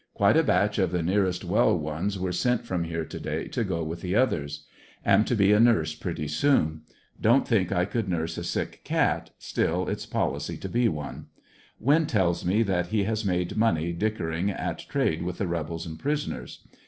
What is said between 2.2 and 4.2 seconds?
sent from here to day to go with the